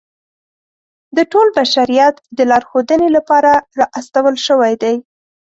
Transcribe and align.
د 1.17 1.17
ټول 1.31 1.47
بشریت 1.57 2.15
د 2.37 2.39
لارښودنې 2.51 3.09
لپاره 3.17 3.51
را 3.77 3.85
استول 3.99 4.35
شوی 4.47 4.73
دی. 4.83 4.95